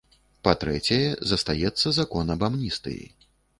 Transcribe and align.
Па-трэцяе, 0.47 1.09
застаецца 1.33 1.95
закон 1.99 2.35
аб 2.39 2.49
амністыі. 2.51 3.01